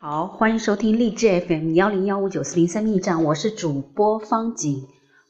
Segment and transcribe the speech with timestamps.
[0.00, 4.84] 好，欢迎收听励志 FM 幺零幺五九四零三密站，我是主播方景，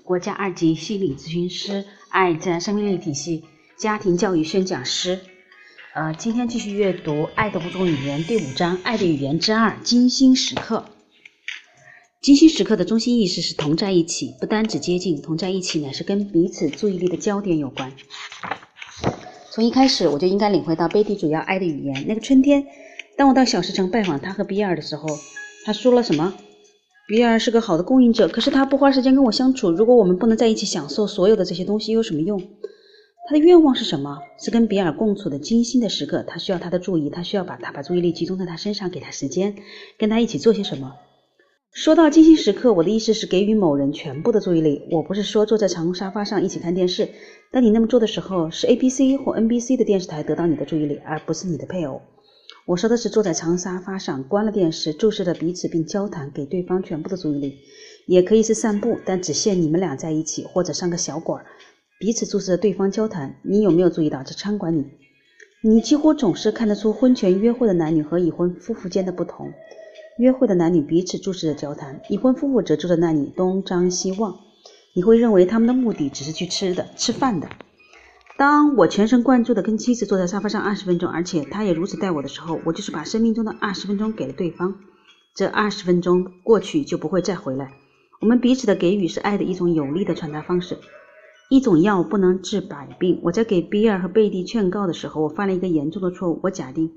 [0.04, 3.44] 国家二级心理咨询师，爱自然生命力体系
[3.76, 5.18] 家庭教育宣讲师。
[5.94, 10.84] 呃，今天继续阅读《爱的五种语言》第五章《爱的语言之二：精心时刻》。
[12.20, 17.92] 精心时刻的中心意识是同在一起，不单指接近，同在一起乃是跟彼此注意力的焦点有关。
[19.56, 22.04] 从一开始我就应该领会到贝蒂主要爱的语言。
[22.06, 22.66] 那个春天，
[23.16, 25.08] 当我到小石城拜访他和比尔的时候，
[25.64, 26.34] 他说了什么？
[27.08, 29.70] 比尔是个好的供应者，可是他不花时间跟我相处。
[29.70, 32.38] 如果我们不能在一起享受所有的这些东西，有什么用？
[32.38, 34.18] 他的愿望是什么？
[34.38, 36.22] 是跟比尔共处的精心的时刻。
[36.28, 39.54] 他需要他的注意，他需要把他把注意力集中在他身上，给他时间，
[39.96, 40.92] 跟他一起做些什么。
[41.76, 44.88] 说到精心时刻，我的意思是给予某人全部的注意力。
[44.90, 47.06] 我不是说坐在长沙发上一起看电视。
[47.52, 52.00] 当你那么做的时候，是 A B C 或 N B C 的电视台得到你的注意力，而不是你的配偶。
[52.64, 57.58] 我说的是坐在长沙发上，关了电视，注视着彼此并交谈，给对方全部的注意力。
[58.06, 61.44] 也可以是散步，但只限你们俩在一起，或者上个小馆，
[62.00, 63.36] 彼此注视着对方交谈。
[63.42, 64.86] 你有没有注意到这餐馆里，
[65.62, 69.52] 你几乎总是看得出婚前约会的男女和已婚夫妇间的不同。
[70.18, 74.38] 约会的男女彼此注视着交谈，已婚夫妇则坐在那里东张西望。
[74.94, 77.48] 你会认为他们的目的只是去吃的、吃饭的。
[78.38, 84.74] 当我全神贯注地跟妻子坐在沙发上二十分钟，而且他也如此待我的时候，我就是把生命中的二十分钟给了对方。
[85.34, 87.72] 这二十分钟过去就不会再回来。
[88.22, 90.78] 我们彼此的给予是爱的一种有力的传达方式。
[91.50, 93.20] 一种药不能治百病。
[93.22, 96.40] 我在给比尔和贝蒂劝告的时候，我犯了一个严重的错误。
[96.42, 96.90] 我假定。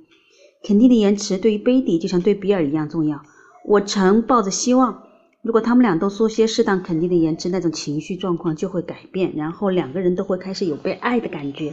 [0.64, 3.22] 肯定的言辞对于贝蒂就像对比尔一样重要。
[3.66, 5.04] 我曾抱着希望，
[5.42, 11.72] 如果他们俩都说些适当肯定的言辞，那种情绪状况就会改变，然后两个人都会开始有被爱的感觉。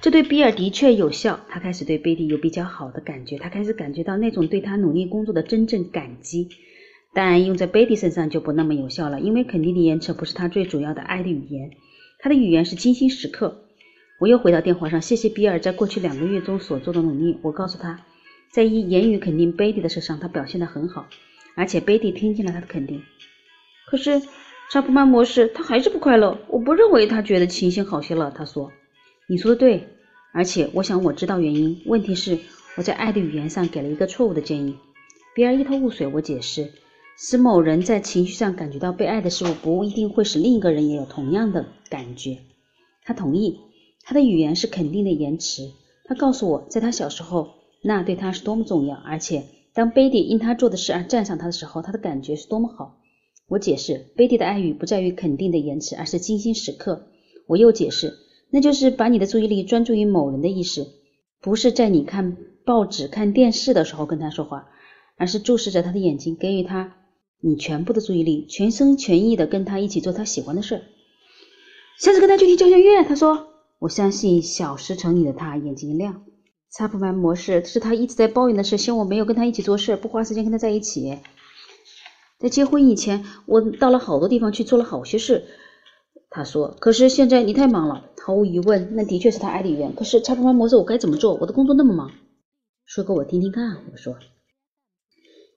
[0.00, 6.48] 这对比尔的确有效，他开始对贝蒂有比较好的感觉，他开始感觉到那种对他努力工作的真正感激。
[7.12, 11.70] 但用在贝蒂身上就不那么有效了，因为肯定的言辞不是他最主要的爱的语言，
[12.18, 13.62] 他的语言是精心时刻。
[14.20, 17.38] 我又回到电话上，谢谢比尔在过去两个月中所做的努力。
[17.42, 18.00] 我告诉他。
[18.52, 21.06] 在以言语肯定贝蒂的事上，他表现得很好，
[21.54, 23.00] 而且贝蒂听见了他的肯定。
[23.86, 24.20] 可是
[24.72, 26.38] 查普曼博士他还是不快乐。
[26.48, 28.32] 我不认为他觉得情形好些了。
[28.36, 28.72] 他说
[29.28, 29.88] ：“你说的对，
[30.32, 31.80] 而且我想我知道原因。
[31.86, 32.38] 问题是
[32.76, 34.76] 我在爱的语言上给了一个错误的建议。”
[35.34, 36.08] 比尔一头雾水。
[36.08, 36.72] 我解释：
[37.16, 42.38] 使某人在情绪上感觉到被爱的事物，不一定会使另一个人也有同样的感觉。
[43.04, 43.60] 他同意，
[44.02, 45.70] 他的语言是肯定的延迟。
[46.04, 47.59] 他告诉我，在他小时候。
[47.82, 52.98] 那对他是多么重要，而且当贝蒂因他做的事而赞赏他的时候，他的感觉是多么好。
[53.48, 57.06] 我解释，贝蒂的爱语不在于肯定的言辞，而是精心时刻。
[57.46, 58.18] 我又解释，
[58.50, 60.86] 那就是把你的注意力专注于某人的意识，
[61.40, 64.68] 不是在你看报纸、看电视的时候跟他说话，
[65.16, 66.94] 而是注视着他的眼睛，给予他
[67.40, 70.82] 你全部的注意力，全心全意的跟他一起做他喜欢的事儿。
[71.98, 73.46] 下次跟他去听交响乐，他说。
[73.80, 76.22] 我相信小石城里的他眼睛一亮。
[76.72, 81.18] 查普曼模式是他一直在抱怨的事，嫌我没有跟他一起做事，不花时间跟他在一起。
[82.38, 85.44] 在结婚以前，我到了好多地方去做了好些事。
[86.30, 89.94] 他说：“可是现在你太忙了。”毫无疑问，那的确是他爱的语言。
[89.96, 91.34] 可是查普曼模式，我该怎么做？
[91.34, 92.12] 我的工作那么忙。
[92.86, 93.78] 说给我听听看。
[93.92, 94.16] 我说。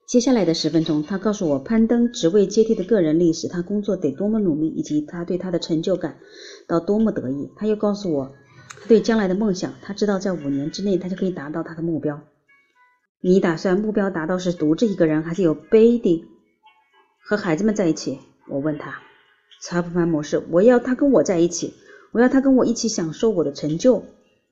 [0.08, 6.18] 接下来的十分钟，他告诉我攀登职位阶梯的个人历史他工作得多么努力，以及他对他的成就感
[6.66, 7.50] 到多么得意。
[7.56, 8.32] 他又告诉我。
[8.86, 12.20] 对将来的梦想，他知道在五年之内他就可以达到他的目标。
[13.20, 16.26] 你打算目标达到是独自一个人，还是有 baby
[17.18, 18.18] 和孩子们在一起？
[18.48, 18.94] 我问他。
[19.62, 21.72] 查普曼模式，我要他跟我在一起，
[22.12, 24.04] 我要他跟我一起享受我的成就。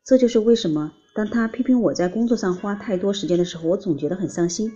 [0.04, 4.72] 这就是为什么当他批评我在工作上花太多时间的时候，我总觉得很伤心。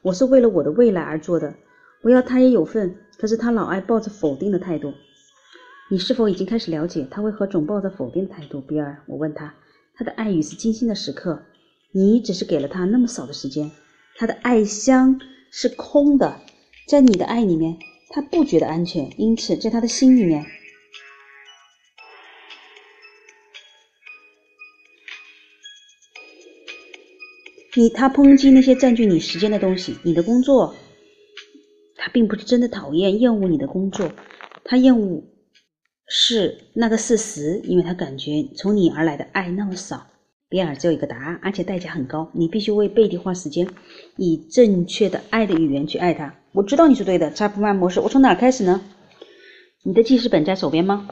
[0.00, 1.54] 我是为了我的未来而做的，
[2.02, 2.96] 我要他也有份。
[3.18, 4.92] 可是他老爱抱着否定的态度。
[5.88, 9.02] 你是否已经开始了解他为何总抱着否定态度，比尔？
[9.06, 9.54] 我问他。
[9.94, 11.44] 他的爱语是精心的时刻，
[11.92, 13.70] 你只是给了他那么少的时间。
[14.16, 15.20] 他的爱箱
[15.50, 16.40] 是空的，
[16.88, 17.78] 在你的爱里面，
[18.10, 20.44] 他不觉得安全，因此在他的心里面，
[27.76, 30.74] 你他抨击那些占据你时间的东西，你的工作。
[31.94, 34.10] 他并不是真的讨厌、厌恶你的工作，
[34.64, 35.22] 他厌恶。
[36.08, 40.06] 是那个事实，因为他感觉从你而来的爱那么少。
[40.48, 42.28] 比尔只有一个答案，而且代价很高。
[42.32, 43.68] 你必须为贝蒂花时间，
[44.16, 46.32] 以正确的爱的语言去爱他。
[46.52, 47.98] 我知道你是对的，查普曼模式。
[47.98, 48.80] 我从哪开始呢？
[49.82, 51.08] 你的记事本在手边吗？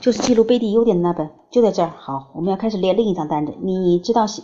[0.00, 1.92] 就是记录贝蒂优点的那本，就在这儿。
[1.98, 3.52] 好，我们要开始列另一张单子。
[3.62, 4.42] 你知道希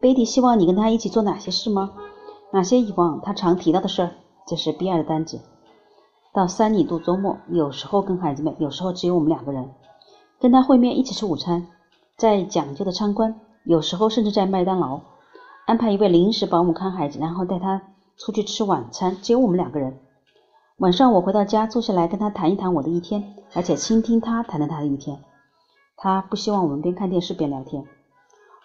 [0.00, 1.92] 贝蒂希望你跟他一起做哪些事吗？
[2.54, 4.12] 哪些以往他常提到的事儿？
[4.48, 5.38] 这是比尔的单子。
[6.34, 9.70] 到三里度周末，有时候跟孩子们，有时候只有我们两个人，
[10.40, 11.68] 跟他会面，一起吃午餐，
[12.16, 15.00] 在讲究的餐馆，有时候甚至在麦当劳
[15.64, 17.82] 安排一位临时保姆看孩子，然后带他
[18.16, 20.00] 出去吃晚餐，只有我们两个人。
[20.78, 25.20] 晚上我回到家，坐下来跟他谈一谈我的一天，而且倾听他谈谈他的一天。
[25.96, 27.84] 他不希望我们边看电视边聊天，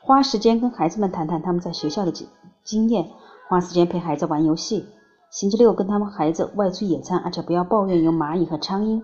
[0.02, 2.28] 花时间跟孩子们谈谈他们在学校的经
[2.64, 3.12] 经验。
[3.48, 4.88] 花时间陪孩子玩游戏，
[5.32, 9.04] 星期六跟他们孩子外出野餐，而且不要抱怨有蚂蚁和苍蝇。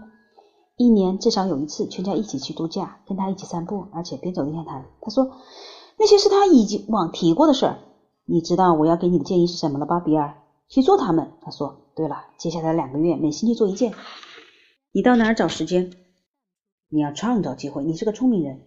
[0.76, 4.86] 一年至少有一次，全家一起去度假，跟他一起散步，而且边走边谈。
[5.02, 5.30] 他说
[5.98, 7.78] 那些是他已经往提过的事儿。
[8.26, 10.36] 你知道我要给你的建议是什么了吧，比尔？
[10.68, 11.32] 去做他们。
[11.42, 13.94] 他说对了，接下来两个月每星期做一件。
[14.92, 15.92] 你到哪儿找时间？
[16.90, 17.84] 你要创造机会。
[17.84, 18.62] 你是个聪明人。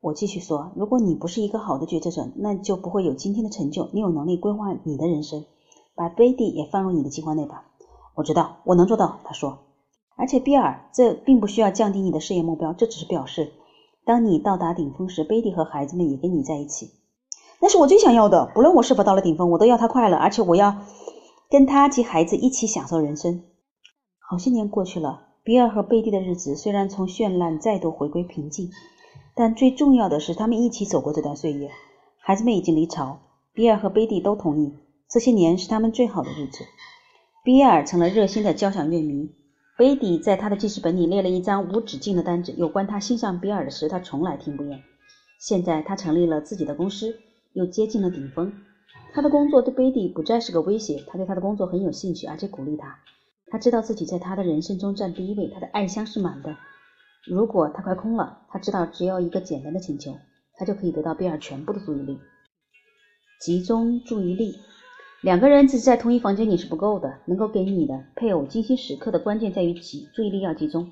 [0.00, 3.88] 我继续说，如果你不是一个好的决策者，那就不会有今天的成就。
[3.92, 5.44] 你有能力规划你的人生，
[6.00, 7.66] 把贝蒂也放入你的计划内吧。
[8.14, 9.20] 我知道，我能做到。
[9.22, 9.58] 他说，
[10.16, 13.52] 而且比尔，这并不需要降低你的事业目标，这只是表示，
[14.06, 16.92] 当你到达顶峰时，贝蒂和孩子们也跟你在一起。
[17.60, 18.50] 那是我最想要的。
[18.54, 20.74] 不论我是否到了顶峰，我都要他快乐，而且我要
[21.50, 23.42] 跟他及孩子一起享受人生。
[24.26, 28.70] 好些年过去了，比尔和贝蒂的日子虽然从绚烂再度回归平静。
[29.34, 31.68] 但最重要的是，他们一起走过这段岁月。
[32.20, 33.18] 孩子们已经离巢，
[33.52, 34.72] 比尔和贝蒂都同意，
[35.12, 36.64] 这些年是他们最好的日子。
[37.42, 39.34] 比尔成了热心的交响乐迷，
[39.76, 44.82] 贝蒂在他的记事本里列了一张无止境的单子，有关他欣赏比尔的事，他从来听不厌。
[45.40, 47.18] 现在他成立了自己的公司，
[47.54, 48.52] 又接近了顶峰。
[49.12, 52.98] 他的工作对贝蒂不再是个威胁，他对他的工作很有兴趣，而且鼓励他。
[53.50, 56.56] 他知道自己在他的人生中占第一位，他的爱箱是满的。
[57.26, 60.16] 如果他快空了，他知道只要一个简单的请求，
[60.54, 62.20] 他就可以得到比尔全部的注意力。
[63.40, 64.58] 集中注意力，
[65.22, 67.18] 两个人只是在同一房间里是不够的。
[67.26, 70.90] 能够给你的配偶精心时刻的关键在于集注意力要集中，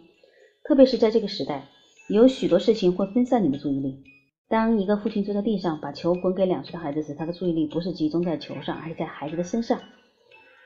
[0.65, 1.67] 特别是在这个时代，
[2.09, 4.03] 有许多事情会分散你的注意力。
[4.49, 9.81] 当一个父亲坐在地上把球滚给两岁的孩子时，他的注意力不是集中在球上，而是在孩子的身上。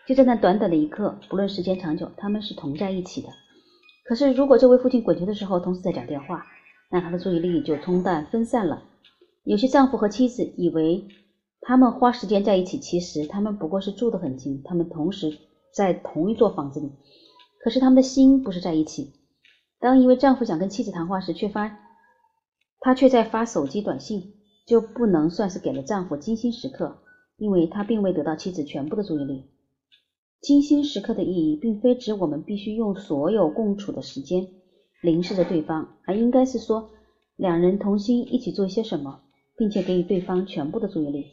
[0.09, 3.29] 就在那短短的一刻，不论时间长久，他们是同在一起的。
[4.05, 6.45] 可是，如果这位父亲滚球的时候同时在讲电话，
[6.91, 8.83] 那他的注意力就冲淡分散了。
[9.45, 11.07] 有些丈夫和妻子以为
[11.65, 15.39] 他们花时间在一起，其实他们不过是住得很近，他们同时
[15.73, 16.91] 在同一座房子里，
[17.61, 19.13] 可是他们的心不是在一起。
[19.79, 21.79] 当一位丈夫想跟妻子谈话时，却发
[22.81, 24.35] 他却在发手机短信，
[24.67, 26.99] 就不能算是给了丈夫精心时刻，
[27.37, 29.45] 因为他并未得到妻子全部的注意力。
[30.41, 34.49] 精心时刻的意义，并非指我们必须用所有共处的时间
[35.01, 36.91] 凝视着对方，而应该是说，
[37.37, 39.21] 两人同心一起做一些什么，
[39.57, 41.27] 并且给予对方全部的注意力。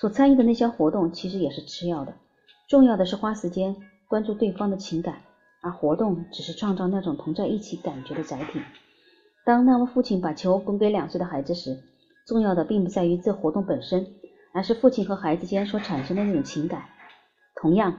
[0.00, 2.14] 所参与的那些活动其实也是次要的，
[2.68, 5.22] 重要的是花时间关注对方的情感，
[5.60, 8.60] 而活动只是创造那种同在一起感觉的载体。
[9.44, 11.82] 当那位父亲把球滚给两岁的孩子时，
[12.26, 14.06] 重要的并不在于这活动本身，
[14.52, 16.84] 而是父亲和孩子间所产生的那种情感。
[17.54, 17.98] 同样。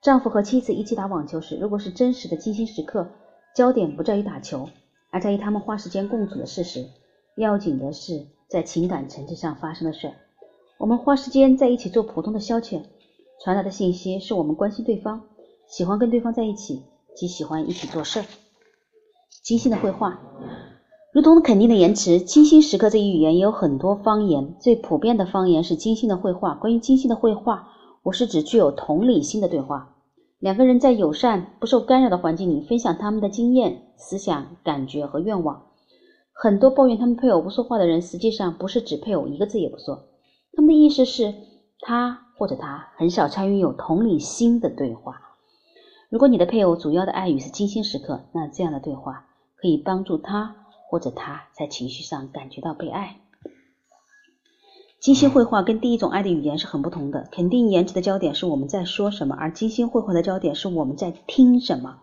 [0.00, 3.08] 丈夫和妻子一起打网球时，如果是真实的精心时刻，
[3.52, 4.68] 焦点不在于打球，
[5.10, 6.86] 而在于他们花时间共处的事实。
[7.36, 10.12] 要紧的是在情感层次上发生的事。
[10.78, 12.82] 我们花时间在一起做普通的消遣，
[13.42, 15.22] 传达的信息是我们关心对方，
[15.66, 16.84] 喜欢跟对方在一起，
[17.16, 18.24] 及喜欢一起做事儿。
[19.42, 20.20] 精心的绘画，
[21.12, 26.54] 如同肯定的言辞，精心时刻这一语言也有很多方言，最普遍的方言是精心的绘画。
[26.54, 27.68] 关于精心的绘画。
[28.04, 29.96] 我是指具有同理心的对话。
[30.38, 35.66] 两个人在友善、不受干扰的环境里分享他们的经验、思想、感觉和愿望。
[36.32, 40.04] 很多抱怨他们配偶不说话的人，实际上不是指配偶一个字也不说，
[40.58, 41.36] 他们的意思是，
[41.78, 45.20] 他或者他很少参与有同理心的对话。
[46.08, 50.56] 如果你的配偶主要的爱语是精心时刻，那这样的对话可以帮助他
[50.90, 53.20] 或者他在情绪上感觉到被爱。
[54.98, 57.28] 精心绘画跟第一种爱的语言是很不同的。
[57.30, 62.00] 肯定言辞的焦点是我们在说什么，而精心绘画的焦点是我们在听什么。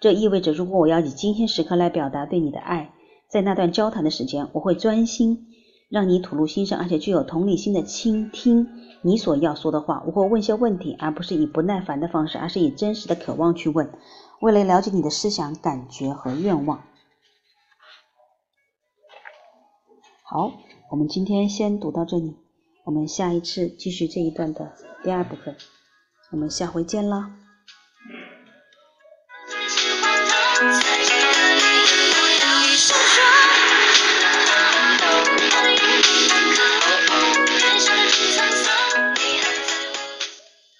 [0.00, 2.94] 这意味着，如果我要以精心时刻来表达对你的爱，
[3.26, 5.48] 在那段交谈的时间，我会专心
[5.90, 8.66] 让你吐露心声，而且具有同理心的倾听
[9.02, 10.02] 你所要说的话。
[10.06, 13.92] 我会问些问题，而不是以不耐烦的方式，而是以真实的渴望去问，
[14.40, 16.82] 为了了解你的思想、感觉和愿望。
[20.22, 20.52] 好。
[20.90, 22.34] 我们今天先读到这里，
[22.84, 24.72] 我们下一次继续这一段的
[25.04, 25.54] 第二部分，
[26.32, 27.30] 我们下回见啦。
[29.46, 30.99] 最喜欢的